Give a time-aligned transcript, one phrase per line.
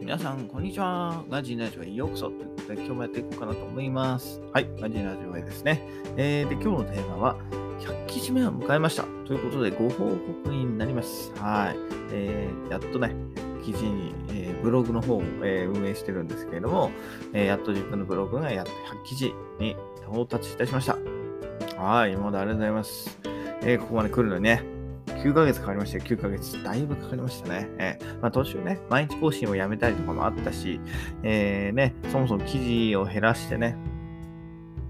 [0.00, 1.24] 皆さん、こんにちは。
[1.30, 2.26] ガジンラジオへようこそ。
[2.28, 4.40] ということで、今日もやっていこうかなと思います。
[4.52, 5.82] はい、ガジンラジオへですね。
[6.16, 7.36] えー、で、今日のテーマは、
[7.80, 9.04] 100記事目を迎えました。
[9.26, 10.10] ということで、ご報
[10.44, 11.32] 告になります。
[11.36, 11.76] はい。
[12.12, 13.14] えー、やっとね、
[13.64, 16.90] 記事に、えーブログの方を、えー運営してるんですけれども、
[17.32, 19.76] えーやっと自分のブログがやっと100記事に
[20.08, 20.98] 到達いたしました。
[21.82, 23.18] はい、今までありがとうございます。
[23.62, 24.62] えーここまで来るのにね、
[25.22, 26.04] 9ヶ月かかりましたよ。
[26.04, 26.62] 9ヶ月。
[26.64, 27.68] だいぶかかりましたね。
[27.78, 30.80] えーまあ、途中ね、毎日更新をやめたりとかもあったし、
[31.22, 33.76] えーね、そもそも記事を減らしてね、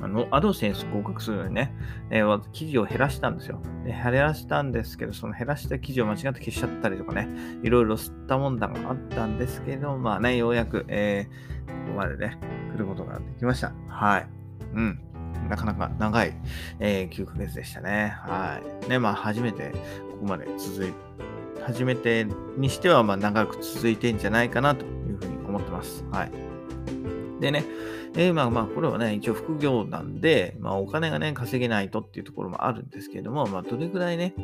[0.00, 1.74] あの、アドセンス合格するのにね、
[2.10, 3.60] えー記事を減らしたんですよ。
[3.84, 7.28] で減らしたんですけど、その減らした記事を間違って消しちゃったりとかね、
[7.62, 11.54] いろいろ吸ったもんだがあったんですけど、まあね、ようやく、えー
[11.86, 12.38] ここまでね、
[12.74, 13.72] 来ることができました。
[13.88, 14.26] はい。
[14.74, 15.00] うん。
[15.48, 16.34] なかなか長い、
[16.80, 18.14] えー9ヶ月でしたね。
[18.18, 18.88] はい。
[18.88, 19.70] ね、まあ初めて
[20.10, 20.92] ここまで続い
[21.66, 22.26] 初めて
[22.56, 26.04] にしてはまあ長く続いてんじゃないかなというふうに思ってます。
[26.10, 26.44] はい。
[27.40, 27.64] でね、
[28.16, 34.34] えーまあまあ、これはね、一応副業なんで、まあお金がね、稼げないとっていうところもあるんですけれども、まあどれぐらいね、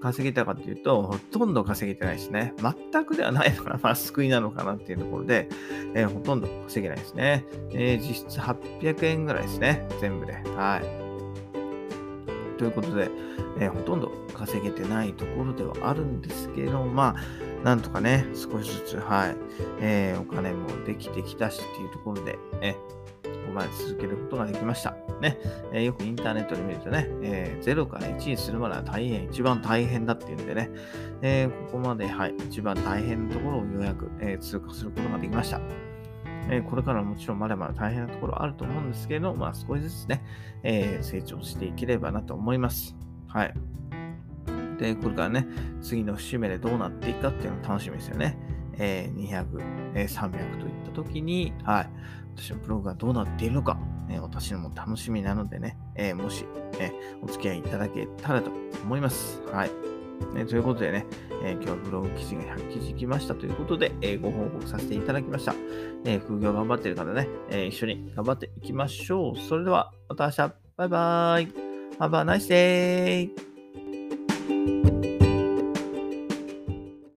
[0.00, 2.54] 稼げたかっていうと、ほとんど稼げてないですね。
[2.92, 3.80] 全くではないのかな。
[3.82, 5.48] まあ救いなのかなっていうところで、
[5.94, 7.44] えーほとんど稼げないですね。
[7.72, 9.86] えー実質800円ぐらいですね。
[10.00, 10.34] 全部で。
[10.56, 12.58] はい。
[12.58, 13.10] ということで、
[13.60, 19.36] えーほとんど稼げてないところではあるんですけど、まあ、なんとかね、少しずつ、はい、
[19.80, 22.76] えお金もできてきたしっていうところで、え
[23.48, 24.96] こまで続けることができました。
[25.20, 25.38] ね、
[25.72, 30.70] えーよくインターネットで見るとね、えー0から1にするまでは大変、一番大変だっていうんでね、
[31.22, 35.60] えーここまで、はい、一番大変なところをようやく、え通過することができました。
[36.50, 40.22] えこれからもちろんまだまだ大変なところあると思うんですけど、まあ少しずつね、
[40.62, 42.96] え成長していければなと思います。
[43.26, 43.54] はい。
[44.78, 45.46] で、これからね、
[45.82, 48.38] 次の節目でどうなっていくかっていうのが楽しみですよね。
[48.78, 49.46] え200、
[49.94, 51.90] え300といった時に、はい、
[52.36, 53.78] 私のブログがどうなっているのか、
[54.10, 56.46] え私のも楽しみなのでね、えもし、
[56.78, 56.92] え
[57.22, 58.50] お付き合いいただけたらと
[58.82, 59.42] 思います。
[59.52, 59.70] はい。
[60.34, 61.06] ね、ということでね、
[61.44, 65.54] えー今日はブログ記事が100記事来ましたということで、えーご報告させていただきました。
[66.04, 69.38] えー副業頑張ってる方ね、え一緒に頑張っていきましょう。
[69.38, 71.68] それでは、また明日、バイバーイ。
[71.98, 73.47] Have a nice day!